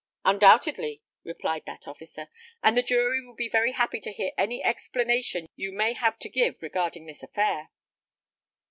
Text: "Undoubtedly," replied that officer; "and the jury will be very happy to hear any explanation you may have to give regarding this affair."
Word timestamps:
"Undoubtedly," 0.25 1.03
replied 1.23 1.61
that 1.67 1.87
officer; 1.87 2.27
"and 2.63 2.75
the 2.75 2.81
jury 2.81 3.23
will 3.23 3.35
be 3.35 3.47
very 3.47 3.73
happy 3.73 3.99
to 3.99 4.11
hear 4.11 4.31
any 4.35 4.63
explanation 4.63 5.45
you 5.55 5.71
may 5.71 5.93
have 5.93 6.17
to 6.17 6.27
give 6.27 6.63
regarding 6.63 7.05
this 7.05 7.21
affair." 7.21 7.69